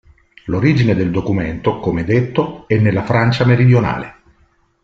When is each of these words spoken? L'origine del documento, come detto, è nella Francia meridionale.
L'origine 0.45 0.95
del 0.95 1.11
documento, 1.11 1.77
come 1.79 2.03
detto, 2.03 2.67
è 2.67 2.75
nella 2.79 3.05
Francia 3.05 3.45
meridionale. 3.45 4.15